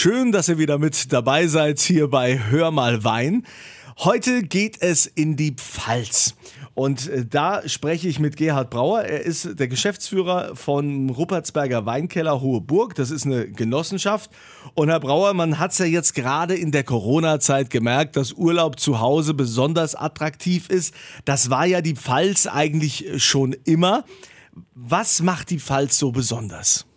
Schön, 0.00 0.30
dass 0.30 0.48
ihr 0.48 0.58
wieder 0.58 0.78
mit 0.78 1.12
dabei 1.12 1.48
seid 1.48 1.80
hier 1.80 2.06
bei 2.06 2.38
Hör 2.38 2.70
mal 2.70 3.02
Wein. 3.02 3.44
Heute 3.98 4.44
geht 4.44 4.80
es 4.80 5.06
in 5.06 5.34
die 5.34 5.56
Pfalz. 5.56 6.36
Und 6.74 7.08
äh, 7.08 7.26
da 7.26 7.68
spreche 7.68 8.06
ich 8.06 8.20
mit 8.20 8.36
Gerhard 8.36 8.70
Brauer. 8.70 9.00
Er 9.00 9.22
ist 9.22 9.58
der 9.58 9.66
Geschäftsführer 9.66 10.54
von 10.54 11.10
Ruppertsberger 11.10 11.84
Weinkeller 11.84 12.40
Hohe 12.40 12.60
Burg. 12.60 12.94
Das 12.94 13.10
ist 13.10 13.26
eine 13.26 13.50
Genossenschaft. 13.50 14.30
Und 14.74 14.88
Herr 14.88 15.00
Brauer, 15.00 15.34
man 15.34 15.58
hat 15.58 15.72
es 15.72 15.78
ja 15.78 15.86
jetzt 15.86 16.14
gerade 16.14 16.54
in 16.54 16.70
der 16.70 16.84
Corona-Zeit 16.84 17.68
gemerkt, 17.68 18.14
dass 18.14 18.34
Urlaub 18.34 18.78
zu 18.78 19.00
Hause 19.00 19.34
besonders 19.34 19.96
attraktiv 19.96 20.68
ist. 20.70 20.94
Das 21.24 21.50
war 21.50 21.66
ja 21.66 21.80
die 21.80 21.96
Pfalz 21.96 22.46
eigentlich 22.46 23.04
schon 23.16 23.52
immer. 23.64 24.04
Was 24.76 25.22
macht 25.22 25.50
die 25.50 25.58
Pfalz 25.58 25.98
so 25.98 26.12
besonders? 26.12 26.87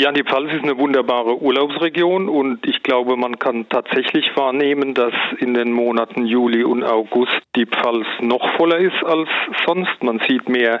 Ja, 0.00 0.12
die 0.12 0.22
Pfalz 0.22 0.52
ist 0.52 0.62
eine 0.62 0.78
wunderbare 0.78 1.42
Urlaubsregion 1.42 2.28
und 2.28 2.64
ich 2.64 2.84
glaube, 2.84 3.16
man 3.16 3.40
kann 3.40 3.68
tatsächlich 3.68 4.30
wahrnehmen, 4.36 4.94
dass 4.94 5.12
in 5.40 5.54
den 5.54 5.72
Monaten 5.72 6.24
Juli 6.24 6.62
und 6.62 6.84
August 6.84 7.36
die 7.56 7.66
Pfalz 7.66 8.06
noch 8.20 8.48
voller 8.56 8.78
ist 8.78 9.04
als 9.04 9.28
sonst. 9.66 10.00
Man 10.00 10.20
sieht 10.28 10.48
mehr 10.48 10.80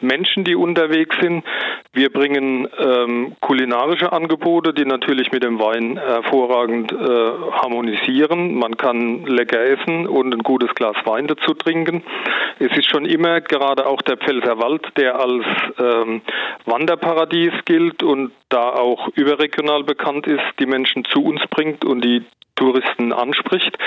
Menschen, 0.00 0.44
die 0.44 0.54
unterwegs 0.54 1.14
sind. 1.20 1.44
Wir 1.96 2.12
bringen 2.12 2.68
ähm, 2.78 3.36
kulinarische 3.40 4.12
Angebote, 4.12 4.74
die 4.74 4.84
natürlich 4.84 5.32
mit 5.32 5.42
dem 5.42 5.58
Wein 5.58 5.96
hervorragend 5.96 6.92
äh, 6.92 6.96
harmonisieren. 6.96 8.54
Man 8.54 8.76
kann 8.76 9.24
lecker 9.24 9.64
essen 9.64 10.06
und 10.06 10.34
ein 10.34 10.42
gutes 10.42 10.74
Glas 10.74 10.96
Wein 11.06 11.26
dazu 11.26 11.54
trinken. 11.54 12.02
Es 12.58 12.76
ist 12.76 12.90
schon 12.90 13.06
immer 13.06 13.40
gerade 13.40 13.86
auch 13.86 14.02
der 14.02 14.18
Pfälzerwald, 14.18 14.86
der 14.98 15.18
als 15.18 15.46
ähm, 15.78 16.20
Wanderparadies 16.66 17.54
gilt 17.64 18.02
und 18.02 18.32
da 18.50 18.74
auch 18.74 19.08
überregional 19.14 19.82
bekannt 19.82 20.26
ist, 20.26 20.44
die 20.60 20.66
Menschen 20.66 21.06
zu 21.06 21.24
uns 21.24 21.40
bringt 21.48 21.86
und 21.86 22.04
die 22.04 22.22
Touristen 22.56 23.12
anspricht. 23.12 23.78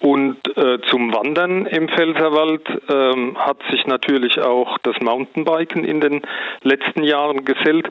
Und 0.00 0.38
äh, 0.56 0.80
zum 0.88 1.14
Wandern 1.14 1.66
im 1.66 1.88
Pfälzerwald 1.88 2.66
ähm, 2.88 3.36
hat 3.38 3.58
sich 3.70 3.86
natürlich 3.86 4.40
auch 4.40 4.78
das 4.78 4.96
Mountainbiken 5.00 5.84
in 5.84 6.00
den 6.00 6.22
letzten 6.62 7.04
Jahren 7.04 7.44
gesellt, 7.44 7.88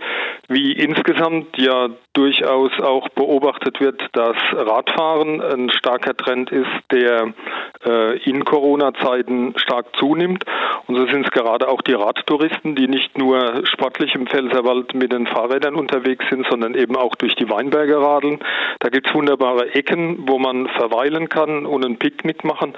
wie 0.50 0.74
insgesamt 0.74 1.58
ja 1.58 1.90
durchaus 2.14 2.72
auch 2.82 3.08
beobachtet 3.10 3.80
wird, 3.80 4.02
dass 4.14 4.36
Radfahren 4.52 5.42
ein 5.42 5.70
starker 5.70 6.16
Trend 6.18 6.52
ist, 6.52 6.68
der 6.92 7.34
äh, 7.86 8.18
in 8.30 8.44
Corona-Zeiten 8.44 9.54
stark 9.58 9.96
zunimmt. 9.98 10.44
Und 10.88 10.98
so 10.98 11.06
sind 11.08 11.26
es 11.26 11.32
gerade 11.32 11.70
auch 11.70 11.82
die 11.82 11.94
Radtouristen, 11.94 12.76
die 12.76 12.88
nicht 12.88 13.18
nur 13.18 13.66
sportlich 13.66 14.14
im 14.16 14.28
Pfälzerwald 14.28 14.94
mit 14.94 15.14
den 15.14 15.28
Fahrrädern 15.28 15.76
unterwegs 15.76 16.26
sind, 16.30 16.46
sondern 16.50 16.76
eben 16.76 16.98
auch 16.98 17.16
durch 17.16 17.36
die 17.36 17.50
Weinberge 17.50 18.02
radeln. 18.02 18.40
Da 18.80 18.90
gibt 18.90 19.08
es 19.08 19.14
wunderbare 19.14 19.74
Ecken, 19.74 20.21
wo 20.28 20.40
man 20.40 20.68
verweilen 20.68 21.30
kann 21.30 21.66
und 21.66 21.86
ein 21.86 21.98
Picknick 21.98 22.44
machen. 22.44 22.74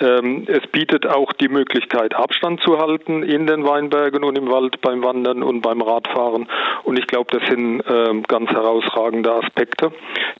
Ähm, 0.00 0.44
es 0.46 0.66
bietet 0.70 1.06
auch 1.06 1.32
die 1.32 1.48
Möglichkeit, 1.48 2.14
Abstand 2.14 2.60
zu 2.62 2.78
halten 2.78 3.22
in 3.22 3.46
den 3.46 3.64
Weinbergen 3.64 4.24
und 4.24 4.36
im 4.36 4.50
Wald 4.50 4.80
beim 4.80 5.02
Wandern 5.02 5.42
und 5.42 5.60
beim 5.60 5.82
Radfahren. 5.82 6.48
Und 6.84 6.98
ich 6.98 7.06
glaube, 7.06 7.38
das 7.38 7.48
sind 7.48 7.82
ähm, 7.88 8.22
ganz 8.24 8.50
herausragende 8.50 9.32
Aspekte, 9.32 9.92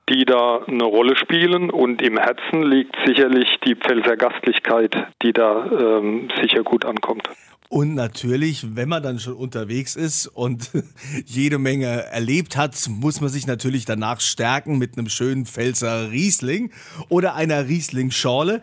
die 0.09 0.25
da 0.25 0.63
eine 0.67 0.85
Rolle 0.85 1.17
spielen. 1.17 1.71
Und 1.71 2.03
im 2.03 2.19
Herzen 2.19 2.63
liegt 2.63 2.97
sicherlich 3.05 3.49
die 3.65 3.77
Pfälzer 3.77 4.17
Gastlichkeit, 4.17 4.97
die 5.23 5.33
da 5.33 5.67
ähm, 5.67 6.29
sicher 6.41 6.63
gut 6.63 6.85
ankommt. 6.85 7.29
Und 7.69 7.95
natürlich, 7.95 8.77
wenn 8.77 8.89
man 8.89 9.03
dann 9.03 9.19
schon 9.19 9.35
unterwegs 9.35 9.97
ist 9.97 10.27
und 10.27 10.71
jede 11.27 11.59
Menge 11.59 11.87
erlebt 11.87 12.57
hat, 12.57 12.77
muss 12.89 13.21
man 13.21 13.31
sich 13.31 13.47
natürlich 13.47 13.85
danach 13.85 14.21
stärken 14.21 14.79
mit 14.79 14.97
einem 14.97 15.09
schönen 15.09 15.47
Pfälzer 15.47 16.11
Riesling 16.11 16.71
oder 17.09 17.35
einer 17.35 17.67
Riesling-Schorle. 17.67 18.63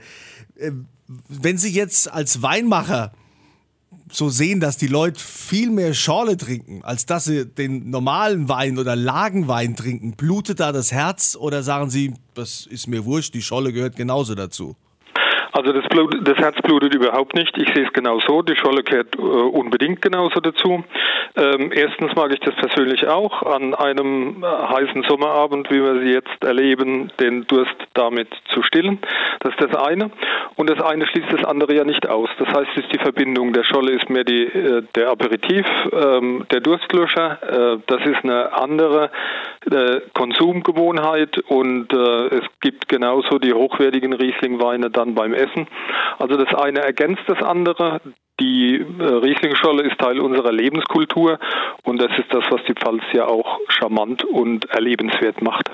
Äh, 0.56 0.72
wenn 1.28 1.58
Sie 1.58 1.70
jetzt 1.70 2.12
als 2.12 2.42
Weinmacher 2.42 3.12
so 4.12 4.30
sehen, 4.30 4.60
dass 4.60 4.78
die 4.78 4.88
Leute 4.88 5.20
viel 5.20 5.70
mehr 5.70 5.94
Schorle 5.94 6.38
trinken, 6.38 6.84
als 6.84 7.06
dass 7.06 7.26
sie 7.26 7.46
den 7.46 7.90
normalen 7.90 8.50
Wein 8.50 8.78
oder 8.78 8.96
Lagenwein 8.96 9.76
trinken, 9.76 10.14
blutet 10.14 10.60
da 10.60 10.72
das 10.72 10.92
Herz 10.92 11.36
oder 11.40 11.64
sagen 11.64 11.90
Sie, 11.90 12.14
das 12.34 12.66
ist 12.66 12.88
mir 12.88 13.06
wurscht, 13.06 13.34
die 13.34 13.42
Schorle 13.42 13.74
gehört 13.74 13.96
genauso 13.96 14.36
dazu? 14.36 14.76
Also 15.54 15.74
das, 15.74 15.88
Blut, 15.90 16.16
das 16.26 16.38
Herz 16.38 16.56
blutet 16.62 16.96
überhaupt 16.96 17.36
nicht. 17.36 17.58
Ich 17.58 17.74
sehe 17.74 17.86
es 17.86 17.94
genau 17.94 18.20
so. 18.20 18.42
Die 18.42 18.56
Scholle 18.56 18.84
gehört 18.84 19.16
äh, 19.18 19.22
unbedingt 19.22 20.02
genauso 20.02 20.40
dazu. 20.40 20.84
Ähm, 21.36 21.72
erstens 21.74 22.16
mag 22.16 22.32
ich 22.34 22.40
das 22.40 22.56
persönlich 22.56 23.08
auch, 23.08 23.44
an 23.44 23.74
einem 23.74 24.44
äh, 24.44 24.46
heißen 24.46 25.04
Sommerabend, 25.08 25.70
wie 25.70 25.82
wir 25.82 26.02
sie 26.02 26.12
jetzt 26.12 26.44
erleben, 26.44 27.12
den 27.20 27.46
Durst 27.48 27.76
damit 27.94 28.30
zu 28.54 28.64
stillen. 28.64 29.00
Das 29.42 29.54
ist 29.54 29.62
das 29.62 29.76
eine. 29.76 30.12
Und 30.56 30.70
das 30.70 30.82
eine 30.82 31.06
schließt 31.08 31.32
das 31.32 31.44
andere 31.44 31.76
ja 31.76 31.84
nicht 31.84 32.08
aus. 32.08 32.30
Das 32.40 32.48
heißt, 32.48 32.70
es 32.76 32.84
ist 32.84 32.94
die 32.94 33.00
Verbindung. 33.00 33.54
Der 33.54 33.64
Scholle 33.64 33.92
ist 33.94 34.10
mehr 34.10 34.24
die, 34.24 34.44
äh, 34.44 34.84
der 34.96 35.10
Aperitif, 35.10 35.66
ähm, 35.92 36.46
der 36.52 36.62
Durstlöscher. 36.62 37.40
Äh, 37.42 37.80
das 37.88 38.06
ist 38.06 38.24
eine 38.24 38.54
andere 38.54 39.10
äh, 39.70 40.02
Konsumgewohnheit 40.14 41.38
und 41.48 41.94
äh, 41.94 42.36
es 42.36 42.44
gibt 42.62 42.90
genauso 42.90 43.38
die 43.38 43.54
hochwertigen 43.54 44.14
Rieslingweine 44.14 44.90
dann 44.90 45.16
beim 45.16 45.34
Essen. 45.42 45.68
Also 46.20 46.38
das 46.38 46.54
eine 46.54 46.80
ergänzt 46.80 47.24
das 47.28 47.42
andere. 47.42 48.02
Die 48.40 48.76
äh, 48.76 49.04
Rieslingscholle 49.04 49.84
ist 49.84 50.00
Teil 50.00 50.20
unserer 50.20 50.52
Lebenskultur 50.52 51.40
und 51.84 52.02
das 52.02 52.12
ist 52.18 52.34
das, 52.34 52.44
was 52.50 52.62
die 52.68 52.74
Pfalz 52.74 53.04
ja 53.14 53.26
auch 53.26 53.60
charmant 53.70 54.24
und 54.24 54.66
erlebenswert 54.70 55.42
macht. 55.42 55.70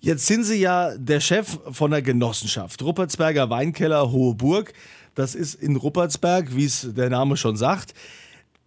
Jetzt 0.00 0.26
sind 0.26 0.44
Sie 0.44 0.60
ja 0.60 0.90
der 0.96 1.20
Chef 1.20 1.58
von 1.72 1.90
der 1.90 2.02
Genossenschaft 2.02 2.82
Ruppertsberger 2.82 3.48
Weinkeller 3.48 4.12
Hohe 4.12 4.34
Burg. 4.34 4.72
Das 5.14 5.34
ist 5.34 5.54
in 5.54 5.76
Ruppertsberg, 5.76 6.54
wie 6.54 6.66
es 6.66 6.94
der 6.94 7.08
Name 7.08 7.36
schon 7.36 7.56
sagt. 7.56 7.94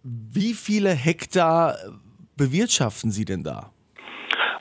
Wie 0.02 0.54
viele 0.54 0.90
Hektar 0.90 1.76
bewirtschaften 2.36 3.10
Sie 3.10 3.24
denn 3.24 3.44
da? 3.44 3.70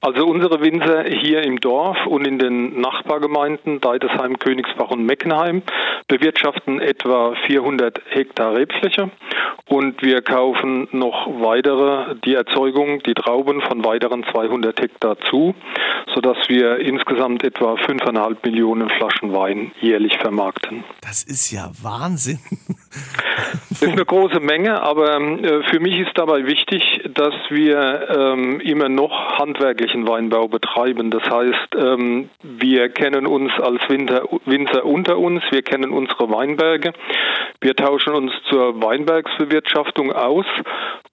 Also 0.01 0.25
unsere 0.25 0.61
Winzer 0.61 1.05
hier 1.05 1.43
im 1.43 1.59
Dorf 1.59 1.97
und 2.05 2.27
in 2.27 2.37
den 2.37 2.79
Nachbargemeinden 2.79 3.81
Deidesheim, 3.81 4.37
Königsbach 4.37 4.91
und 4.91 5.03
Meckenheim 5.05 5.63
bewirtschaften 6.07 6.79
etwa 6.79 7.35
400 7.45 8.01
Hektar 8.09 8.55
Rebfläche 8.55 9.11
und 9.67 10.01
wir 10.01 10.21
kaufen 10.21 10.87
noch 10.91 11.27
weitere, 11.41 12.15
die 12.23 12.33
Erzeugung, 12.33 13.03
die 13.03 13.13
Trauben 13.13 13.61
von 13.61 13.83
weiteren 13.83 14.23
200 14.23 14.79
Hektar 14.79 15.17
zu, 15.29 15.55
sodass 16.13 16.37
wir 16.47 16.79
insgesamt 16.79 17.43
etwa 17.43 17.73
5,5 17.73 18.37
Millionen 18.43 18.89
Flaschen 18.89 19.33
Wein 19.33 19.71
jährlich 19.81 20.17
vermarkten. 20.17 20.83
Das 21.01 21.23
ist 21.23 21.51
ja 21.51 21.69
Wahnsinn. 21.81 22.39
Das 23.69 23.81
ist 23.81 23.91
eine 23.91 24.05
große 24.05 24.39
Menge, 24.39 24.81
aber 24.81 25.21
äh, 25.21 25.63
für 25.69 25.79
mich 25.79 25.99
ist 25.99 26.11
dabei 26.15 26.47
wichtig, 26.47 26.81
dass 27.13 27.33
wir 27.49 28.09
ähm, 28.09 28.59
immer 28.61 28.89
noch 28.89 29.37
handwerklichen 29.37 30.07
Weinbau 30.07 30.47
betreiben. 30.47 31.11
Das 31.11 31.23
heißt, 31.29 31.75
ähm, 31.77 32.29
wir 32.41 32.89
kennen 32.89 33.27
uns 33.27 33.51
als 33.61 33.81
Winter, 33.89 34.23
Winzer 34.45 34.83
unter 34.85 35.17
uns, 35.19 35.43
wir 35.51 35.61
kennen 35.61 35.91
unsere 35.97 36.29
Weinberge, 36.31 36.93
wir 37.59 37.75
tauschen 37.75 38.13
uns 38.13 38.31
zur 38.49 38.81
Weinbergsbewirtschaftung 38.81 40.11
aus 40.11 40.45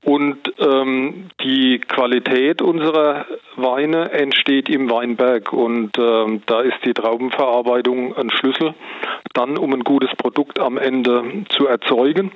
und 0.05 0.39
ähm, 0.59 1.31
die 1.43 1.79
Qualität 1.79 2.61
unserer 2.61 3.25
Weine 3.57 4.11
entsteht 4.11 4.69
im 4.69 4.91
Weinberg 4.91 5.53
und 5.55 5.97
ähm, 5.99 6.43
da 6.45 6.61
ist 6.61 6.77
die 6.85 6.93
Traubenverarbeitung 6.93 8.15
ein 8.15 8.31
Schlüssel, 8.31 8.75
dann 9.33 9.57
um 9.57 9.73
ein 9.73 9.85
gutes 9.85 10.11
Produkt 10.17 10.61
am 10.61 10.77
Ende 10.77 11.45
zu 11.49 11.67
erzeugen. 11.67 12.33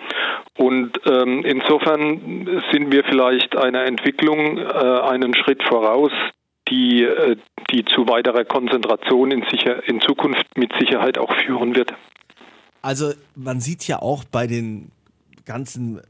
Und 0.56 0.98
ähm, 1.06 1.44
insofern 1.44 2.62
sind 2.72 2.90
wir 2.90 3.04
vielleicht 3.04 3.56
einer 3.56 3.84
Entwicklung 3.84 4.56
äh, 4.56 4.62
einen 4.62 5.34
Schritt 5.34 5.62
voraus, 5.62 6.12
die, 6.70 7.02
äh, 7.02 7.36
die 7.70 7.84
zu 7.84 8.08
weiterer 8.08 8.44
Konzentration 8.44 9.30
in, 9.30 9.44
sicher, 9.50 9.86
in 9.86 10.00
Zukunft 10.00 10.46
mit 10.56 10.72
Sicherheit 10.78 11.18
auch 11.18 11.34
führen 11.44 11.76
wird. 11.76 11.92
Also 12.82 13.12
man 13.34 13.60
sieht 13.60 13.86
ja 13.86 14.00
auch 14.00 14.24
bei 14.24 14.46
den 14.46 14.90
ganzen, 15.44 16.00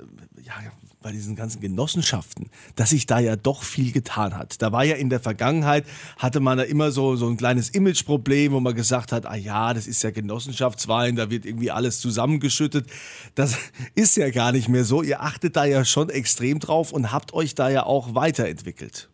ja, 0.42 0.54
bei 1.00 1.12
diesen 1.12 1.36
ganzen 1.36 1.60
Genossenschaften, 1.60 2.50
dass 2.74 2.90
sich 2.90 3.06
da 3.06 3.20
ja 3.20 3.36
doch 3.36 3.62
viel 3.62 3.92
getan 3.92 4.36
hat. 4.36 4.60
Da 4.60 4.72
war 4.72 4.84
ja 4.84 4.96
in 4.96 5.10
der 5.10 5.20
Vergangenheit, 5.20 5.84
hatte 6.18 6.40
man 6.40 6.58
da 6.58 6.64
immer 6.64 6.90
so, 6.90 7.14
so 7.16 7.28
ein 7.28 7.36
kleines 7.36 7.70
Imageproblem, 7.70 8.52
wo 8.52 8.60
man 8.60 8.74
gesagt 8.74 9.12
hat, 9.12 9.24
ah 9.24 9.36
ja, 9.36 9.74
das 9.74 9.86
ist 9.86 10.02
ja 10.02 10.10
Genossenschaftswein, 10.10 11.14
da 11.16 11.30
wird 11.30 11.46
irgendwie 11.46 11.70
alles 11.70 12.00
zusammengeschüttet. 12.00 12.86
Das 13.34 13.56
ist 13.94 14.16
ja 14.16 14.30
gar 14.30 14.52
nicht 14.52 14.68
mehr 14.68 14.84
so. 14.84 15.02
Ihr 15.02 15.22
achtet 15.22 15.56
da 15.56 15.64
ja 15.64 15.84
schon 15.84 16.10
extrem 16.10 16.58
drauf 16.58 16.92
und 16.92 17.12
habt 17.12 17.32
euch 17.32 17.54
da 17.54 17.68
ja 17.68 17.84
auch 17.84 18.14
weiterentwickelt. 18.14 19.08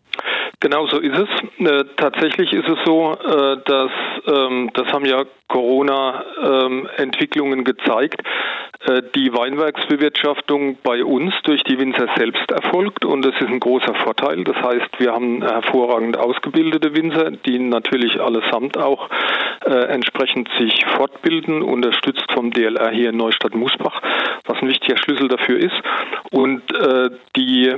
Genau 0.60 0.86
so 0.86 0.98
ist 0.98 1.18
es. 1.18 1.28
Äh, 1.58 1.84
tatsächlich 1.96 2.52
ist 2.52 2.68
es 2.68 2.78
so, 2.84 3.12
äh, 3.12 3.56
dass 3.64 3.90
ähm, 4.26 4.70
das 4.74 4.86
haben 4.92 5.04
ja 5.04 5.24
Corona-Entwicklungen 5.48 7.64
gezeigt, 7.64 8.22
äh, 8.86 9.02
die 9.14 9.32
Weinbergsbewirtschaftung 9.32 10.78
bei 10.82 11.02
uns 11.04 11.34
durch 11.44 11.62
die 11.64 11.78
Winzer 11.78 12.08
selbst 12.16 12.50
erfolgt 12.50 13.04
und 13.04 13.24
das 13.24 13.34
ist 13.40 13.48
ein 13.48 13.60
großer 13.60 13.94
Vorteil. 13.94 14.42
Das 14.44 14.56
heißt, 14.56 14.98
wir 14.98 15.12
haben 15.12 15.42
hervorragend 15.42 16.16
ausgebildete 16.16 16.94
Winzer, 16.94 17.30
die 17.30 17.58
natürlich 17.58 18.18
allesamt 18.20 18.78
auch 18.78 19.10
entsprechend 19.66 20.50
sich 20.58 20.84
fortbilden, 20.84 21.62
unterstützt 21.62 22.30
vom 22.34 22.50
DLR 22.50 22.90
hier 22.90 23.08
in 23.08 23.16
Neustadt-Musbach, 23.16 24.02
was 24.44 24.60
ein 24.60 24.68
wichtiger 24.68 24.98
Schlüssel 24.98 25.28
dafür 25.28 25.58
ist. 25.58 25.80
Und 26.30 26.60
die 27.34 27.72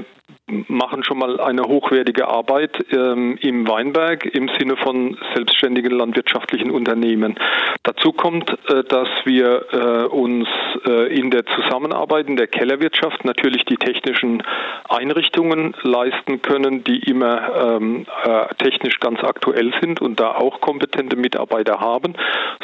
machen 0.49 1.03
schon 1.03 1.19
mal 1.19 1.41
eine 1.41 1.63
hochwertige 1.63 2.29
Arbeit 2.29 2.79
ähm, 2.93 3.37
im 3.41 3.67
Weinberg 3.67 4.25
im 4.27 4.49
Sinne 4.59 4.77
von 4.77 5.19
selbstständigen 5.35 5.91
landwirtschaftlichen 5.91 6.71
Unternehmen. 6.71 7.37
Dazu 7.83 8.13
kommt, 8.13 8.51
äh, 8.69 8.85
dass 8.85 9.09
wir 9.25 9.67
äh, 9.73 10.07
uns 10.07 10.49
äh, 10.87 11.13
in 11.13 11.31
der 11.31 11.47
Zusammenarbeit 11.47 12.29
in 12.29 12.37
der 12.37 12.47
Kellerwirtschaft 12.47 13.25
natürlich 13.25 13.65
die 13.65 13.77
technischen 13.77 14.43
Einrichtungen 14.89 15.75
leisten 15.83 16.43
können, 16.43 16.85
die 16.85 16.99
immer 16.99 17.77
ähm, 17.81 18.07
äh, 18.23 18.55
technisch 18.59 19.01
ganz 19.01 19.25
aktuell 19.25 19.75
sind 19.81 20.01
und 20.01 20.21
da 20.21 20.37
auch 20.37 20.61
kompetente 20.61 21.17
Mitarbeiter 21.17 21.81
haben, 21.81 22.15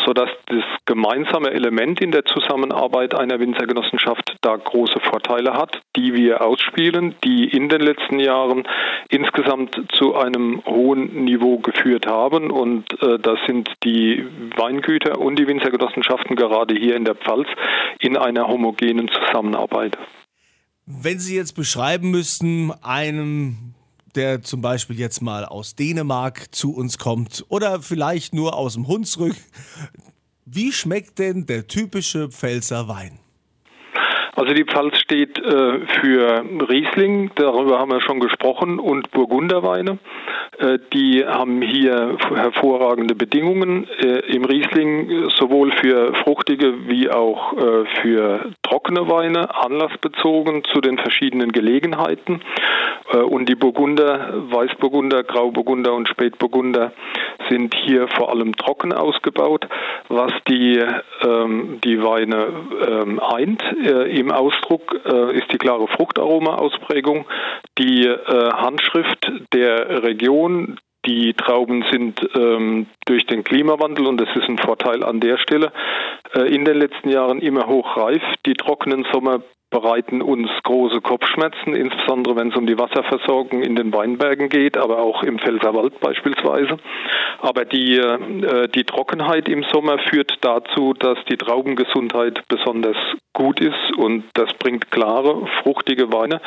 sodass 0.04 0.30
das 0.46 0.62
gemeinsame 0.86 1.50
Element 1.50 2.00
in 2.00 2.12
der 2.12 2.24
Zusammenarbeit 2.26 3.14
einer 3.14 3.40
Winzergenossenschaft 3.40 4.36
da 4.40 4.54
große 4.54 5.00
Vorteile 5.00 5.54
hat, 5.54 5.80
die 5.96 6.14
wir 6.14 6.42
ausspielen, 6.42 7.16
die 7.24 7.44
in 7.48 7.71
den 7.72 7.86
letzten 7.86 8.20
Jahren 8.20 8.66
insgesamt 9.08 9.80
zu 9.94 10.14
einem 10.14 10.62
hohen 10.66 11.24
Niveau 11.24 11.58
geführt 11.58 12.06
haben. 12.06 12.50
Und 12.50 12.84
äh, 13.02 13.18
das 13.18 13.38
sind 13.46 13.70
die 13.84 14.24
Weingüter 14.56 15.18
und 15.18 15.38
die 15.38 15.46
Winzergenossenschaften 15.46 16.36
gerade 16.36 16.74
hier 16.74 16.96
in 16.96 17.04
der 17.04 17.14
Pfalz 17.14 17.48
in 17.98 18.16
einer 18.16 18.46
homogenen 18.48 19.08
Zusammenarbeit. 19.08 19.98
Wenn 20.86 21.18
Sie 21.18 21.36
jetzt 21.36 21.54
beschreiben 21.54 22.10
müssten, 22.10 22.72
einem 22.82 23.74
der 24.14 24.42
zum 24.42 24.60
Beispiel 24.60 24.98
jetzt 24.98 25.22
mal 25.22 25.44
aus 25.44 25.74
Dänemark 25.74 26.54
zu 26.54 26.74
uns 26.74 26.98
kommt 26.98 27.44
oder 27.48 27.80
vielleicht 27.80 28.34
nur 28.34 28.54
aus 28.56 28.74
dem 28.74 28.86
Hunsrück. 28.86 29.36
Wie 30.44 30.72
schmeckt 30.72 31.18
denn 31.18 31.46
der 31.46 31.66
typische 31.66 32.28
Pfälzer 32.28 32.88
Wein? 32.88 33.21
Also 34.34 34.54
die 34.54 34.64
Pfalz 34.64 34.96
steht 34.98 35.38
äh, 35.38 35.80
für 36.00 36.44
Riesling, 36.68 37.30
darüber 37.34 37.78
haben 37.78 37.90
wir 37.90 38.00
schon 38.00 38.18
gesprochen, 38.18 38.78
und 38.78 39.10
Burgunderweine. 39.10 39.98
Äh, 40.58 40.78
die 40.92 41.24
haben 41.24 41.62
hier 41.62 42.16
hervorragende 42.34 43.14
Bedingungen 43.14 43.88
äh, 43.98 44.20
im 44.34 44.44
Riesling, 44.44 45.30
sowohl 45.36 45.72
für 45.72 46.14
fruchtige 46.24 46.88
wie 46.88 47.10
auch 47.10 47.54
äh, 47.54 47.84
für 48.02 48.52
trockene 48.62 49.08
Weine, 49.08 49.54
anlassbezogen 49.54 50.64
zu 50.64 50.80
den 50.80 50.98
verschiedenen 50.98 51.52
Gelegenheiten. 51.52 52.42
Äh, 53.12 53.18
und 53.18 53.48
die 53.48 53.54
Burgunder, 53.54 54.34
Weißburgunder, 54.50 55.22
Grauburgunder 55.24 55.94
und 55.94 56.08
Spätburgunder 56.08 56.92
sind 57.48 57.74
hier 57.74 58.08
vor 58.08 58.30
allem 58.30 58.56
trocken 58.56 58.92
ausgebaut, 58.92 59.66
was 60.08 60.32
die, 60.48 60.82
ähm, 61.24 61.78
die 61.84 62.02
Weine 62.02 62.48
ähm, 62.88 63.20
eint. 63.20 63.62
Äh, 63.84 64.18
Im 64.18 64.30
Ausdruck 64.30 65.00
äh, 65.04 65.36
ist 65.36 65.52
die 65.52 65.58
klare 65.58 65.88
Fruchtaroma-Ausprägung, 65.88 67.26
die 67.78 68.06
äh, 68.06 68.50
Handschrift 68.52 69.30
der 69.52 70.02
Region, 70.02 70.41
die 71.06 71.34
Trauben 71.34 71.84
sind 71.90 72.20
ähm, 72.36 72.86
durch 73.06 73.26
den 73.26 73.42
Klimawandel, 73.42 74.06
und 74.06 74.20
das 74.20 74.28
ist 74.36 74.48
ein 74.48 74.58
Vorteil 74.58 75.02
an 75.02 75.20
der 75.20 75.38
Stelle, 75.38 75.72
äh, 76.34 76.54
in 76.54 76.64
den 76.64 76.78
letzten 76.78 77.08
Jahren 77.08 77.40
immer 77.40 77.66
hochreif. 77.66 78.22
Die 78.46 78.54
trockenen 78.54 79.04
Sommer 79.12 79.42
bereiten 79.72 80.22
uns 80.22 80.48
große 80.62 81.00
Kopfschmerzen, 81.00 81.74
insbesondere 81.74 82.36
wenn 82.36 82.50
es 82.50 82.56
um 82.56 82.66
die 82.66 82.78
Wasserversorgung 82.78 83.62
in 83.62 83.74
den 83.74 83.92
Weinbergen 83.92 84.48
geht, 84.48 84.76
aber 84.76 84.98
auch 84.98 85.24
im 85.24 85.38
Pfälzerwald 85.38 85.98
beispielsweise. 85.98 86.76
Aber 87.40 87.64
die, 87.64 87.96
äh, 87.96 88.68
die 88.68 88.84
Trockenheit 88.84 89.48
im 89.48 89.64
Sommer 89.72 89.98
führt 89.98 90.32
dazu, 90.42 90.92
dass 90.92 91.18
die 91.28 91.36
Traubengesundheit 91.36 92.44
besonders 92.48 92.96
gut 93.32 93.60
ist 93.60 93.96
und 93.96 94.24
das 94.34 94.52
bringt 94.54 94.90
klare, 94.90 95.46
fruchtige 95.62 96.12
Weine, 96.12 96.40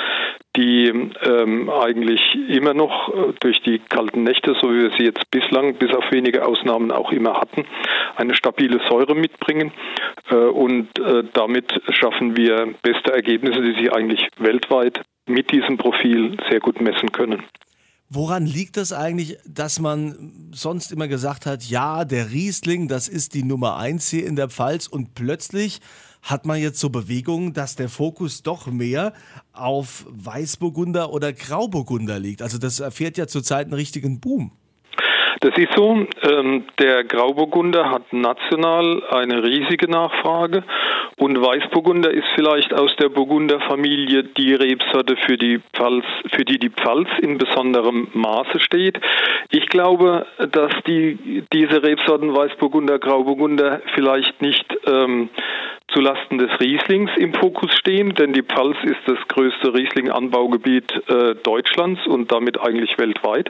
die 0.56 0.88
ähm, 0.88 1.70
eigentlich 1.70 2.22
immer 2.48 2.74
noch 2.74 3.10
äh, 3.10 3.34
durch 3.40 3.62
die 3.64 3.80
kalten 3.80 4.24
Nächte, 4.24 4.56
so 4.62 4.72
wie 4.72 4.84
wir 4.84 4.92
sie 4.98 5.04
jetzt 5.04 5.30
bislang, 5.32 5.76
bis 5.76 5.94
auf 5.94 6.12
wenige 6.12 6.46
Ausnahmen 6.46 6.92
auch 6.92 7.12
immer 7.12 7.42
hatten, 7.42 7.66
eine 8.16 8.36
stabile 8.36 8.80
Säure 8.88 9.16
mitbringen. 9.16 9.72
Äh, 10.30 10.36
und 10.36 10.88
äh, 11.00 11.24
damit 11.34 11.74
schaffen 11.90 12.38
wir 12.38 12.74
beste 12.84 13.14
Ergebnisse, 13.16 13.62
die 13.62 13.74
sich 13.80 13.92
eigentlich 13.92 14.28
weltweit 14.38 15.02
mit 15.28 15.52
diesem 15.52 15.78
Profil 15.78 16.38
sehr 16.50 16.60
gut 16.60 16.80
messen 16.82 17.12
können. 17.12 17.44
Woran 18.10 18.46
liegt 18.46 18.78
das 18.78 18.94
eigentlich, 18.94 19.38
dass 19.48 19.80
man 19.80 20.50
sonst 20.52 20.92
immer 20.92 21.08
gesagt 21.08 21.48
hat, 21.48 21.64
ja, 21.64 22.06
der 22.06 22.32
Riesling, 22.32 22.88
das 22.88 23.08
ist 23.08 23.34
die 23.34 23.44
Nummer 23.44 23.78
eins 23.78 24.10
hier 24.10 24.28
in 24.28 24.36
der 24.36 24.50
Pfalz 24.50 24.86
und 24.86 25.16
plötzlich 25.16 25.80
hat 26.22 26.46
man 26.46 26.60
jetzt 26.60 26.80
so 26.80 26.90
Bewegungen, 26.90 27.54
dass 27.54 27.76
der 27.76 27.90
Fokus 27.90 28.44
doch 28.44 28.68
mehr 28.68 29.14
auf 29.54 30.06
Weißburgunder 30.10 31.12
oder 31.12 31.34
Grauburgunder 31.34 32.20
liegt. 32.20 32.42
Also 32.44 32.60
das 32.60 32.80
erfährt 32.80 33.18
ja 33.18 33.28
zurzeit 33.28 33.66
einen 33.66 33.74
richtigen 33.74 34.20
Boom. 34.20 34.52
Das 35.42 35.58
ist 35.58 35.74
so. 35.76 36.08
Ähm, 36.24 36.66
der 36.80 37.04
Grauburgunder 37.04 37.92
hat 37.92 38.14
national 38.14 39.04
eine 39.10 39.44
riesige 39.44 39.90
Nachfrage 39.90 40.64
und 41.18 41.42
Weißburgunder 41.42 42.12
ist 42.12 42.28
vielleicht 42.36 42.74
aus 42.74 42.94
der 42.98 43.08
Burgunderfamilie 43.08 44.24
die 44.24 44.54
Rebsorte, 44.54 45.16
für 45.16 45.38
die 45.38 45.62
Pfalz, 45.74 46.04
für 46.32 46.44
die 46.44 46.60
die 46.60 46.70
Pfalz 46.70 47.08
in 47.22 47.38
besonderem 47.38 48.10
Maße 48.14 48.60
steht. 48.60 49.00
Ich 49.50 49.68
glaube, 49.68 50.26
dass 50.52 50.74
die, 50.86 51.44
diese 51.54 51.84
Rebsorten 51.84 52.36
Weißburgunder, 52.36 53.00
Grauburgunder 53.00 53.82
vielleicht 53.94 54.42
nicht 54.42 54.66
ähm, 54.86 55.30
zulasten 55.96 56.38
des 56.38 56.52
Rieslings 56.60 57.10
im 57.18 57.34
Fokus 57.34 57.72
stehen, 57.74 58.14
denn 58.16 58.34
die 58.34 58.44
Pfalz 58.44 58.76
ist 58.84 59.00
das 59.06 59.18
größte 59.30 59.74
Riesling-Anbaugebiet 59.74 60.92
äh, 61.08 61.36
Deutschlands 61.36 62.06
und 62.06 62.32
damit 62.32 62.60
eigentlich 62.60 62.98
weltweit. 62.98 63.50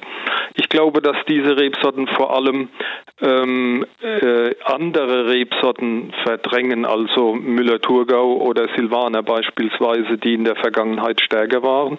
Ich 0.53 0.69
glaube, 0.69 1.01
dass 1.01 1.17
diese 1.27 1.57
Rebsorten 1.57 2.07
vor 2.07 2.35
allem 2.35 2.69
ähm, 3.21 3.85
äh, 4.01 4.53
andere 4.63 5.27
Rebsorten 5.27 6.13
verdrängen, 6.23 6.85
also 6.85 7.33
Müller-Thurgau 7.33 8.37
oder 8.37 8.67
Silvaner 8.75 9.23
beispielsweise, 9.23 10.17
die 10.17 10.33
in 10.33 10.43
der 10.43 10.55
Vergangenheit 10.55 11.21
stärker 11.21 11.63
waren. 11.63 11.97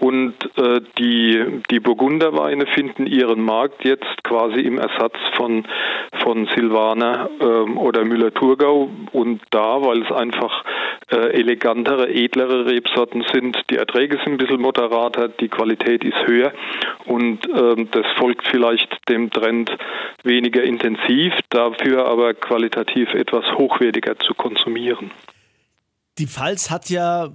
Und 0.00 0.34
äh, 0.56 0.80
die, 0.98 1.62
die 1.70 1.80
Burgunderweine 1.80 2.66
finden 2.66 3.06
ihren 3.06 3.42
Markt 3.42 3.84
jetzt 3.84 4.24
quasi 4.24 4.60
im 4.60 4.78
Ersatz 4.78 5.16
von, 5.36 5.64
von 6.22 6.48
Silvaner 6.54 7.30
ähm, 7.40 7.78
oder 7.78 8.04
Müller-Thurgau 8.04 8.90
und 9.12 9.40
da 9.50 9.75
weil 9.82 10.02
es 10.02 10.12
einfach 10.12 10.64
äh, 11.10 11.38
elegantere, 11.38 12.08
edlere 12.08 12.66
Rebsorten 12.66 13.24
sind. 13.32 13.56
Die 13.70 13.76
Erträge 13.76 14.18
sind 14.24 14.34
ein 14.34 14.38
bisschen 14.38 14.60
moderater, 14.60 15.28
die 15.28 15.48
Qualität 15.48 16.04
ist 16.04 16.26
höher 16.26 16.52
und 17.04 17.46
ähm, 17.48 17.88
das 17.90 18.06
folgt 18.18 18.46
vielleicht 18.48 18.88
dem 19.08 19.30
Trend 19.30 19.70
weniger 20.24 20.62
intensiv, 20.62 21.32
dafür 21.50 22.06
aber 22.06 22.34
qualitativ 22.34 23.12
etwas 23.14 23.44
hochwertiger 23.56 24.18
zu 24.18 24.34
konsumieren. 24.34 25.10
Die 26.18 26.26
Pfalz 26.26 26.70
hat 26.70 26.90
ja 26.90 27.28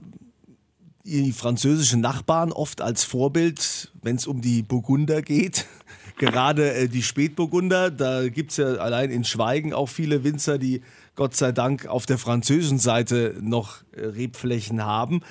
die 1.03 1.31
französischen 1.31 2.01
Nachbarn 2.01 2.51
oft 2.51 2.81
als 2.81 3.03
Vorbild, 3.03 3.91
wenn 4.01 4.15
es 4.15 4.27
um 4.27 4.41
die 4.41 4.61
Burgunder 4.63 5.21
geht. 5.21 5.65
Gerade 6.17 6.73
äh, 6.73 6.87
die 6.87 7.03
Spätburgunder, 7.03 7.89
da 7.89 8.27
gibt 8.27 8.51
es 8.51 8.57
ja 8.57 8.65
allein 8.75 9.09
in 9.09 9.23
Schweigen 9.23 9.73
auch 9.73 9.89
viele 9.89 10.23
Winzer, 10.23 10.57
die 10.57 10.81
Gott 11.15 11.35
sei 11.35 11.51
Dank 11.51 11.87
auf 11.87 12.05
der 12.05 12.17
französischen 12.17 12.79
Seite 12.79 13.35
noch 13.41 13.83
äh, 13.91 14.05
Rebflächen 14.05 14.85
haben. 14.85 15.21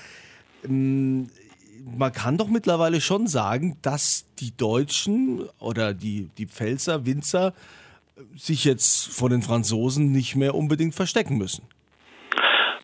Ähm, 0.64 1.30
man 1.96 2.12
kann 2.12 2.36
doch 2.36 2.48
mittlerweile 2.48 3.00
schon 3.00 3.26
sagen, 3.26 3.78
dass 3.82 4.26
die 4.38 4.56
Deutschen 4.56 5.48
oder 5.58 5.94
die, 5.94 6.28
die 6.36 6.46
Pfälzer 6.46 7.06
Winzer 7.06 7.54
sich 8.36 8.64
jetzt 8.64 9.12
vor 9.12 9.30
den 9.30 9.42
Franzosen 9.42 10.12
nicht 10.12 10.36
mehr 10.36 10.54
unbedingt 10.54 10.94
verstecken 10.94 11.38
müssen. 11.38 11.64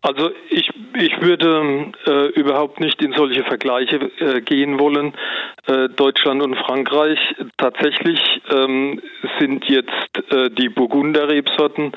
Also 0.00 0.30
ich 0.50 0.65
ich 0.96 1.20
würde 1.20 1.92
äh, 2.06 2.26
überhaupt 2.38 2.80
nicht 2.80 3.02
in 3.02 3.12
solche 3.12 3.44
Vergleiche 3.44 4.10
äh, 4.18 4.40
gehen 4.40 4.78
wollen. 4.78 5.14
Äh, 5.66 5.88
Deutschland 5.90 6.42
und 6.42 6.56
Frankreich. 6.56 7.18
Tatsächlich 7.58 8.20
ähm, 8.50 9.02
sind 9.38 9.66
jetzt 9.66 10.32
äh, 10.32 10.48
die 10.50 10.68
Burgunder-Rebsorten 10.68 11.92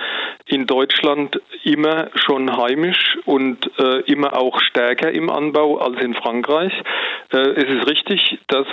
in 0.46 0.66
Deutschland 0.68 1.40
immer 1.64 2.10
schon 2.16 2.58
heimisch 2.58 3.18
und 3.26 3.70
äh, 3.80 4.02
immer 4.12 4.34
auch 4.34 4.60
stärker 4.60 5.12
im 5.12 5.30
Anbau 5.30 5.78
als 5.78 6.02
in 6.02 6.14
Frankreich. 6.14 6.74
Äh, 7.32 7.38
es 7.38 7.70
ist 7.70 7.88
richtig, 7.88 8.40
dass 8.48 8.68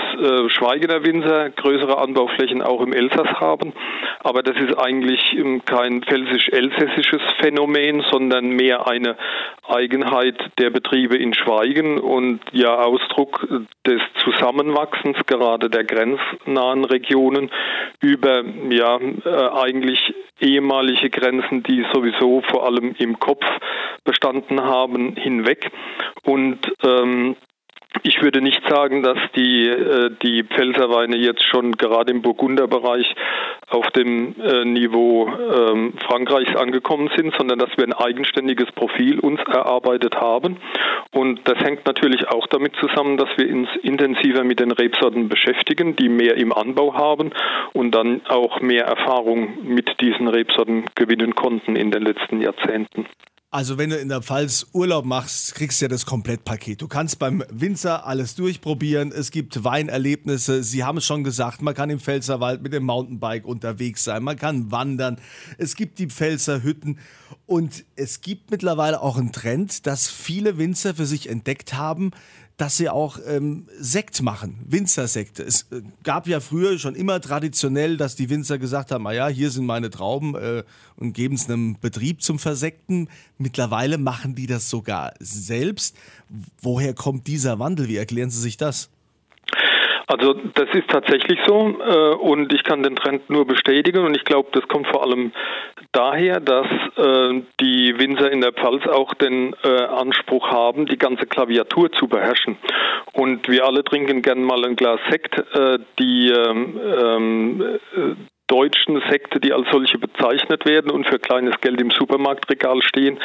Schweigener 0.49 1.05
Winzer 1.05 1.51
größere 1.51 1.99
Anbauflächen 1.99 2.63
auch 2.63 2.81
im 2.81 2.93
Elsass 2.93 3.29
haben, 3.39 3.75
aber 4.21 4.43
das 4.43 4.57
ist 4.57 4.79
eigentlich 4.79 5.21
ähm, 5.35 5.63
kein 5.65 6.03
pfälzisch-elsässisches 6.03 7.21
Phänomen, 7.41 8.03
sondern 8.11 8.49
mehr 8.49 8.89
eine 8.89 9.17
Eigenheit 9.69 10.16
der 10.59 10.71
Betriebe 10.71 11.17
in 11.17 11.35
Schweigen 11.35 11.99
und 11.99 12.41
ja 12.53 12.75
Ausdruck 12.77 13.47
des 13.87 14.01
Zusammenwachsens 14.23 15.19
gerade 15.27 15.71
der 15.71 15.85
grenznahen 15.85 16.85
Regionen 16.85 17.51
über 18.01 18.45
ja 18.71 18.99
äh, 18.99 19.49
eigentlich 19.61 20.15
ehemalige 20.41 21.11
Grenzen, 21.11 21.63
die 21.63 21.85
sowieso 21.93 22.43
vor 22.43 22.67
allem 22.67 22.95
im 22.99 23.19
Kopf 23.19 23.45
bestanden 24.05 24.61
haben, 24.63 25.17
hinweg. 25.17 25.71
Und 26.25 26.59
ähm, 26.83 27.37
ich 28.03 28.23
würde 28.23 28.41
nicht 28.41 28.63
sagen, 28.69 29.03
dass 29.03 29.19
die, 29.35 29.69
äh, 29.69 30.11
die 30.23 30.45
Pfälzerweine 30.45 31.17
jetzt 31.17 31.43
schon 31.45 31.73
gerade 31.73 32.13
im 32.13 32.23
Burgunderbereich 32.23 33.15
auf 33.69 33.87
dem 33.91 34.35
äh, 34.41 34.65
Niveau 34.65 35.29
ähm, 35.29 35.95
Frankreichs 36.07 36.55
angekommen 36.57 37.11
sind, 37.17 37.35
sondern 37.37 37.59
dass 37.59 37.71
wir 37.77 37.85
ein 37.85 37.93
eigenständiges 37.93 38.71
Profil 38.73 39.19
uns 39.21 39.41
erarbeitet 39.41 40.17
haben. 40.17 40.59
Und 41.13 41.41
das 41.49 41.59
hängt 41.59 41.87
natürlich 41.87 42.29
auch 42.29 42.47
damit 42.47 42.75
zusammen, 42.77 43.17
dass 43.17 43.29
wir 43.37 43.53
uns 43.53 43.69
intensiver 43.83 44.45
mit 44.45 44.61
den 44.61 44.71
Rebsorten 44.71 45.29
beschäftigen, 45.29 45.97
die 45.97 46.09
mehr 46.09 46.37
im 46.37 46.53
Anbau 46.53 46.95
haben 46.95 47.33
und 47.73 47.93
dann 47.93 48.21
auch 48.29 48.61
mehr 48.61 48.85
Erfahrung 48.85 49.59
mit 49.65 50.01
diesen 50.01 50.29
Rebsorten 50.29 50.85
gewinnen 50.95 51.35
konnten 51.35 51.77
in 51.77 51.91
den 51.91 52.03
letzten 52.03 52.41
Jahrzehnten. 52.41 53.07
Also 53.51 53.79
wenn 53.79 53.91
du 53.91 53.97
in 53.97 54.09
der 54.09 54.23
Pfalz 54.23 54.67
Urlaub 54.73 55.05
machst, 55.05 55.55
kriegst 55.55 55.81
du 55.81 55.85
ja 55.85 55.89
das 55.89 56.05
Komplettpaket. 56.05 56.83
Du 56.83 56.89
kannst 56.89 57.21
beim 57.21 57.45
Winzer 57.49 58.05
alles 58.05 58.35
durchprobieren. 58.35 59.13
Es 59.13 59.31
gibt 59.31 59.63
Weinerlebnisse. 59.63 60.65
Sie 60.65 60.83
haben 60.83 60.99
es 60.99 61.07
schon 61.07 61.23
gesagt, 61.23 61.63
man 61.63 61.73
kann 61.73 61.89
im 61.89 62.01
Pfälzerwald 62.01 62.61
mit 62.61 62.73
dem 62.73 62.85
Mountainbike 62.85 63.47
unterwegs 63.47 64.03
sein. 64.03 64.25
Man 64.25 64.37
kann 64.37 64.73
wandern. 64.73 65.21
Es 65.59 65.77
gibt 65.77 66.01
die 66.01 66.09
Pfälzer 66.09 66.65
Hütten. 66.65 66.99
Und 67.47 67.85
es 67.95 68.21
gibt 68.21 68.51
mittlerweile 68.51 69.01
auch 69.01 69.17
einen 69.17 69.31
Trend, 69.31 69.87
dass 69.87 70.09
viele 70.09 70.59
Winzer 70.59 70.97
für 70.97 71.07
sich 71.07 71.29
entdeckt 71.29 71.75
haben, 71.75 72.11
dass 72.57 72.79
sie 72.79 72.89
auch 72.89 73.19
ähm, 73.27 73.69
Sekt 73.79 74.23
machen, 74.23 74.59
Winzersekte. 74.67 75.43
Es 75.43 75.67
äh, 75.71 75.83
gab 76.03 76.27
ja 76.27 76.41
früher 76.41 76.79
schon 76.79 76.95
immer 76.95 77.21
traditionell, 77.21 77.97
dass 77.99 78.17
die 78.17 78.31
Winzer 78.31 78.59
gesagt 78.59 78.91
haben, 78.91 79.05
ja, 79.13 79.29
hier 79.29 79.51
sind 79.51 79.67
meine 79.67 79.91
Trauben 79.91 80.35
äh, 80.35 80.65
und 80.97 81.13
geben 81.13 81.35
es 81.35 81.49
einem 81.49 81.79
Betrieb 81.79 82.23
zum 82.23 82.39
Versekten. 82.39 83.09
Mittlerweile 83.37 83.99
machen 83.99 84.35
die 84.35 84.47
das 84.47 84.71
sogar 84.71 85.13
selbst. 85.21 85.97
Woher 86.63 86.95
kommt 86.95 87.27
dieser 87.27 87.59
Wandel? 87.59 87.89
Wie 87.89 87.97
erklären 87.97 88.31
Sie 88.31 88.41
sich 88.41 88.57
das? 88.57 88.89
Also 90.09 90.35
das 90.35 90.69
ist 90.73 90.89
tatsächlich 90.89 91.39
so 91.47 91.77
äh, 91.81 92.15
und 92.15 92.53
ich 92.53 92.63
kann 92.63 92.83
den 92.85 92.95
Trend 92.95 93.29
nur 93.29 93.45
bestätigen 93.45 94.05
und 94.05 94.17
ich 94.17 94.25
glaube, 94.25 94.49
das 94.53 94.67
kommt 94.69 94.87
vor 94.87 95.03
allem 95.03 95.33
daher, 95.91 96.39
dass 96.39 96.67
äh, 96.97 97.43
die 97.61 97.99
Winzer 97.99 98.31
in 98.31 98.41
der 98.41 98.53
Pfalz 98.53 98.87
auch 98.87 99.15
den 99.15 99.55
äh, 99.65 99.69
Anspruch 99.69 100.49
haben, 100.49 100.87
die 100.87 100.99
ganze 100.99 101.27
Klaviatur 101.27 101.91
zu 101.93 102.07
beherrschen. 102.07 102.57
Und 103.15 103.49
wir 103.49 103.65
alle 103.65 103.83
trinken 103.83 104.23
gern 104.23 104.43
mal 104.43 104.65
ein 104.65 104.77
Glas 104.77 105.01
Sekt. 105.11 105.43
Die 105.99 106.29
ähm, 106.29 106.79
ähm, 106.85 107.63
äh, 107.97 108.36
deutschen 108.47 109.03
Sekte, 109.11 109.41
die 109.41 109.53
als 109.53 109.67
solche 109.71 109.99
bezeichnet 109.99 110.67
werden 110.67 110.91
und 110.91 111.07
für 111.07 111.19
kleines 111.19 111.61
Geld 111.61 111.81
im 111.81 111.91
Supermarktregal 111.91 112.83
stehen, 112.83 113.19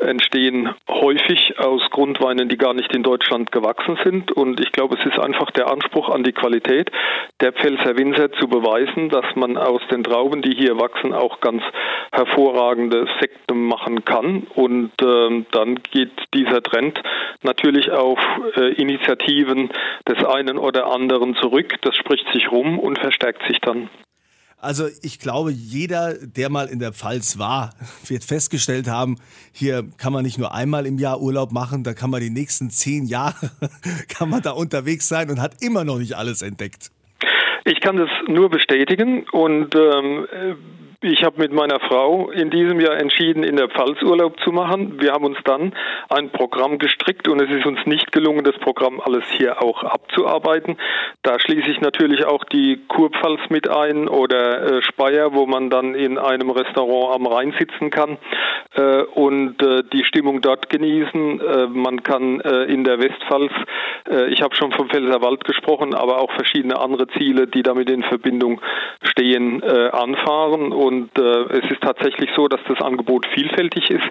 entstehen 0.00 0.74
häufig 0.88 1.58
aus 1.58 1.82
Grundweinen, 1.90 2.48
die 2.48 2.56
gar 2.56 2.74
nicht 2.74 2.94
in 2.94 3.02
Deutschland 3.02 3.52
gewachsen 3.52 3.98
sind. 4.04 4.32
Und 4.32 4.60
ich 4.60 4.72
glaube, 4.72 4.96
es 4.98 5.06
ist 5.06 5.18
einfach 5.18 5.50
der 5.50 5.70
Anspruch 5.70 6.08
an 6.08 6.24
die 6.24 6.32
Qualität 6.32 6.90
der 7.40 7.52
Pfälzer 7.52 7.96
Winzer 7.98 8.32
zu 8.32 8.48
beweisen, 8.48 9.08
dass 9.08 9.24
man 9.34 9.56
aus 9.56 9.82
den 9.90 10.04
Trauben, 10.04 10.42
die 10.42 10.54
hier 10.54 10.78
wachsen, 10.78 11.12
auch 11.12 11.40
ganz 11.40 11.62
hervorragende 12.12 13.06
Sekte 13.20 13.54
machen 13.54 14.04
kann. 14.04 14.46
Und 14.54 14.92
äh, 15.02 15.44
dann 15.50 15.80
geht 15.90 16.12
dieser 16.32 16.62
Trend 16.62 17.00
natürlich 17.42 17.90
auf 17.90 18.18
äh, 18.56 18.72
Initiativen 18.74 19.70
des 20.08 20.24
einen 20.24 20.58
oder 20.58 20.86
anderen 20.86 21.36
zurück. 21.36 21.74
Das 21.82 21.96
spricht 21.96 22.26
sich 22.32 22.50
rum 22.50 22.78
und 22.78 22.98
verstärkt 22.98 23.42
sich 23.48 23.60
dann. 23.60 23.90
Also 24.64 24.86
ich 25.02 25.18
glaube, 25.18 25.52
jeder, 25.52 26.14
der 26.14 26.50
mal 26.50 26.68
in 26.68 26.78
der 26.78 26.92
Pfalz 26.92 27.38
war, 27.38 27.74
wird 28.06 28.24
festgestellt 28.24 28.88
haben, 28.88 29.16
hier 29.52 29.84
kann 29.98 30.12
man 30.12 30.24
nicht 30.24 30.38
nur 30.38 30.54
einmal 30.54 30.86
im 30.86 30.98
Jahr 30.98 31.20
Urlaub 31.20 31.52
machen, 31.52 31.84
da 31.84 31.92
kann 31.92 32.10
man 32.10 32.20
die 32.20 32.30
nächsten 32.30 32.70
zehn 32.70 33.04
Jahre, 33.04 33.50
kann 34.08 34.30
man 34.30 34.42
da 34.42 34.52
unterwegs 34.52 35.08
sein 35.08 35.30
und 35.30 35.40
hat 35.40 35.62
immer 35.62 35.84
noch 35.84 35.98
nicht 35.98 36.14
alles 36.16 36.42
entdeckt. 36.42 36.90
Ich 37.66 37.80
kann 37.80 37.96
das 37.96 38.10
nur 38.26 38.50
bestätigen 38.50 39.26
und 39.32 39.74
ähm, 39.74 40.26
ich 41.04 41.22
habe 41.22 41.38
mit 41.38 41.52
meiner 41.52 41.80
Frau 41.80 42.30
in 42.30 42.50
diesem 42.50 42.80
Jahr 42.80 42.96
entschieden, 42.96 43.44
in 43.44 43.56
der 43.56 43.68
Pfalz 43.68 44.00
Urlaub 44.02 44.40
zu 44.40 44.52
machen. 44.52 45.00
Wir 45.00 45.12
haben 45.12 45.24
uns 45.24 45.36
dann 45.44 45.74
ein 46.08 46.30
Programm 46.30 46.78
gestrickt 46.78 47.28
und 47.28 47.42
es 47.42 47.50
ist 47.50 47.66
uns 47.66 47.78
nicht 47.84 48.10
gelungen, 48.10 48.42
das 48.42 48.56
Programm 48.56 49.00
alles 49.00 49.24
hier 49.36 49.62
auch 49.62 49.84
abzuarbeiten. 49.84 50.78
Da 51.22 51.38
schließe 51.38 51.70
ich 51.70 51.80
natürlich 51.82 52.24
auch 52.24 52.44
die 52.44 52.80
Kurpfalz 52.88 53.40
mit 53.50 53.68
ein 53.68 54.08
oder 54.08 54.78
äh, 54.78 54.82
Speyer, 54.82 55.34
wo 55.34 55.44
man 55.44 55.68
dann 55.68 55.94
in 55.94 56.16
einem 56.16 56.50
Restaurant 56.50 57.14
am 57.14 57.26
Rhein 57.26 57.54
sitzen 57.58 57.90
kann 57.90 58.16
äh, 58.74 59.02
und 59.02 59.62
äh, 59.62 59.82
die 59.92 60.04
Stimmung 60.04 60.40
dort 60.40 60.70
genießen. 60.70 61.40
Äh, 61.40 61.66
man 61.66 62.02
kann 62.02 62.40
äh, 62.40 62.64
in 62.64 62.84
der 62.84 62.98
Westpfalz, 62.98 63.52
äh, 64.10 64.32
ich 64.32 64.40
habe 64.40 64.56
schon 64.56 64.72
vom 64.72 64.88
Pfälzerwald 64.88 65.44
gesprochen, 65.44 65.94
aber 65.94 66.20
auch 66.20 66.32
verschiedene 66.32 66.78
andere 66.80 67.08
Ziele, 67.08 67.46
die 67.46 67.62
damit 67.62 67.90
in 67.90 68.02
Verbindung 68.04 68.60
stehen, 69.02 69.62
anfahren 69.62 70.72
und 70.72 70.93
und 70.94 71.18
äh, 71.18 71.58
es 71.58 71.70
ist 71.70 71.80
tatsächlich 71.80 72.30
so, 72.36 72.46
dass 72.46 72.60
das 72.68 72.80
Angebot 72.80 73.26
vielfältig 73.34 73.90
ist. 73.90 74.04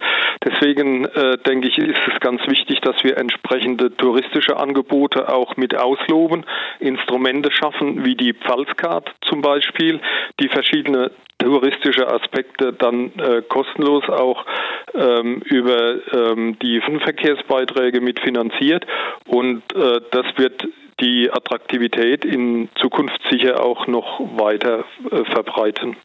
Deswegen 0.44 1.06
äh, 1.06 1.38
denke 1.38 1.70
ich, 1.70 1.78
ist 1.78 2.08
es 2.12 2.20
ganz 2.20 2.42
wichtig, 2.48 2.82
dass 2.82 3.02
wir 3.04 3.18
entsprechende 3.18 3.96
touristische 3.96 4.58
Angebote 4.58 5.30
auch 5.34 5.56
mit 5.56 5.75
ausloben, 5.75 6.46
Instrumente 6.80 7.52
schaffen, 7.52 8.04
wie 8.04 8.16
die 8.16 8.34
Pfalzcard 8.34 9.10
zum 9.22 9.42
Beispiel, 9.42 10.02
die 10.42 10.50
verschiedene 10.50 11.12
touristische 11.38 12.08
Aspekte 12.08 12.74
dann 12.74 13.12
äh, 13.18 13.42
kostenlos 13.48 14.08
auch 14.10 14.46
ähm, 14.94 15.42
über 15.46 15.96
ähm, 16.13 16.58
die 16.62 16.82
Verkehrsbeiträge 16.82 18.02
mitfinanziert. 18.02 18.86
Und 19.25 19.63
äh, 19.74 20.02
das 20.12 20.25
wird 20.38 20.68
die 21.00 21.32
Attraktivität 21.32 22.25
in 22.25 22.70
Zukunft 22.75 23.20
sicher 23.30 23.63
auch 23.66 23.88
noch 23.88 24.20
weiter 24.38 24.86
äh, 25.12 25.24
verbreiten. 25.25 25.96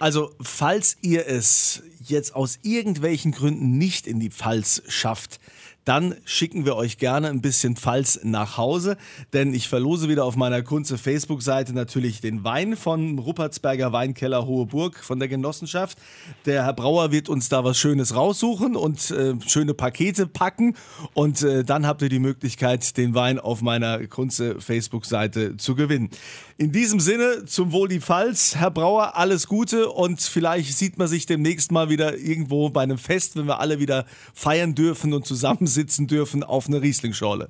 Also, 0.00 0.34
falls 0.40 0.96
ihr 1.02 1.26
es 1.28 1.82
jetzt 2.02 2.34
aus 2.34 2.58
irgendwelchen 2.62 3.32
Gründen 3.32 3.76
nicht 3.76 4.06
in 4.06 4.18
die 4.18 4.30
Pfalz 4.30 4.82
schafft, 4.88 5.40
dann 5.84 6.14
schicken 6.24 6.66
wir 6.66 6.76
euch 6.76 6.98
gerne 6.98 7.28
ein 7.28 7.40
bisschen 7.40 7.76
Pfalz 7.76 8.20
nach 8.22 8.56
Hause, 8.56 8.96
denn 9.32 9.54
ich 9.54 9.68
verlose 9.68 10.08
wieder 10.08 10.24
auf 10.24 10.36
meiner 10.36 10.62
Kunze 10.62 10.98
Facebook-Seite 10.98 11.72
natürlich 11.72 12.20
den 12.20 12.44
Wein 12.44 12.76
von 12.76 13.18
Ruppertsberger 13.18 13.92
Weinkeller 13.92 14.46
Hohe 14.46 14.66
Burg 14.66 14.96
von 15.02 15.18
der 15.18 15.28
Genossenschaft. 15.28 15.98
Der 16.44 16.64
Herr 16.64 16.74
Brauer 16.74 17.12
wird 17.12 17.28
uns 17.28 17.48
da 17.48 17.64
was 17.64 17.78
Schönes 17.78 18.14
raussuchen 18.14 18.76
und 18.76 19.10
äh, 19.10 19.34
schöne 19.46 19.74
Pakete 19.74 20.26
packen 20.26 20.76
und 21.14 21.42
äh, 21.42 21.64
dann 21.64 21.86
habt 21.86 22.02
ihr 22.02 22.08
die 22.08 22.18
Möglichkeit, 22.18 22.96
den 22.96 23.14
Wein 23.14 23.38
auf 23.38 23.62
meiner 23.62 24.06
Kunze 24.06 24.60
Facebook-Seite 24.60 25.56
zu 25.56 25.74
gewinnen. 25.74 26.10
In 26.58 26.72
diesem 26.72 27.00
Sinne, 27.00 27.46
zum 27.46 27.72
Wohl 27.72 27.88
die 27.88 28.00
Pfalz. 28.00 28.54
Herr 28.54 28.70
Brauer, 28.70 29.16
alles 29.16 29.46
Gute 29.46 29.88
und 29.88 30.20
vielleicht 30.20 30.76
sieht 30.76 30.98
man 30.98 31.08
sich 31.08 31.24
demnächst 31.24 31.72
mal 31.72 31.88
wieder 31.88 32.18
irgendwo 32.18 32.68
bei 32.68 32.82
einem 32.82 32.98
Fest, 32.98 33.36
wenn 33.36 33.46
wir 33.46 33.60
alle 33.60 33.80
wieder 33.80 34.04
feiern 34.34 34.74
dürfen 34.74 35.14
und 35.14 35.26
zusammensitzen 35.70 36.06
dürfen 36.06 36.42
auf 36.42 36.68
einer 36.68 36.82
Rieslingschorle. 36.82 37.48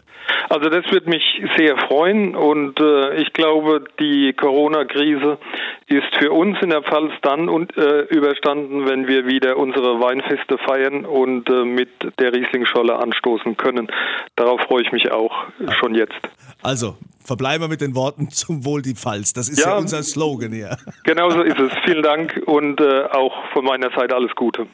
Also 0.49 0.69
das 0.69 0.85
würde 0.91 1.09
mich 1.09 1.23
sehr 1.57 1.77
freuen 1.79 2.35
und 2.35 2.79
äh, 2.81 3.23
ich 3.23 3.33
glaube, 3.33 3.85
die 3.99 4.33
Corona-Krise 4.33 5.39
ist 5.87 6.15
für 6.19 6.33
uns 6.33 6.59
in 6.61 6.71
der 6.71 6.83
Pfalz 6.83 7.13
dann 7.23 7.49
und, 7.49 7.77
äh, 7.77 8.03
überstanden, 8.03 8.87
wenn 8.87 9.07
wir 9.07 9.27
wieder 9.27 9.57
unsere 9.57 10.01
Weinfeste 10.01 10.59
feiern 10.59 11.05
und 11.05 11.49
äh, 11.49 11.65
mit 11.65 11.89
der 12.19 12.33
Rieslingschorle 12.33 12.97
anstoßen 12.97 13.57
können. 13.57 13.89
Darauf 14.37 14.61
freue 14.63 14.83
ich 14.83 14.93
mich 14.93 15.11
auch 15.13 15.33
schon 15.79 15.95
jetzt. 15.95 16.21
Also, 16.63 16.97
verbleiben 17.25 17.65
wir 17.65 17.69
mit 17.69 17.81
den 17.81 17.95
Worten 17.95 18.31
zum 18.31 18.65
Wohl 18.65 18.83
die 18.83 18.95
Pfalz. 18.95 19.33
Das 19.33 19.49
ist 19.49 19.61
ja, 19.61 19.71
ja 19.71 19.79
unser 19.79 20.03
Slogan 20.03 20.53
hier. 20.53 20.77
Genau 21.05 21.31
so 21.31 21.43
ist 21.43 21.59
es. 21.59 21.73
Vielen 21.85 22.03
Dank 22.03 22.43
und 22.47 22.81
äh, 22.81 23.05
auch 23.05 23.33
von 23.53 23.65
meiner 23.65 23.91
Seite 23.91 24.15
alles 24.17 24.35
Gute. 24.35 24.67